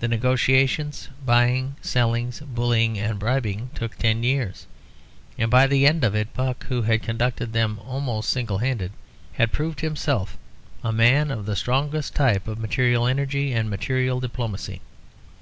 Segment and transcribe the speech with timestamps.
[0.00, 4.66] The negotiations, buyings, sellings, bullying and bribing took ten years,
[5.36, 8.92] and by the end of it Buck, who had conducted them almost single handed,
[9.34, 10.38] had proved himself
[10.82, 14.80] a man of the strongest type of material energy and material diplomacy.